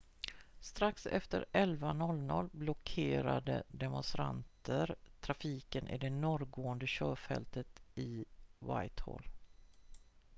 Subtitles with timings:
[0.59, 8.25] strax efter 11.00 blockerade demonstranter trafiken i det norrgående körfältet i
[8.59, 9.27] whitehall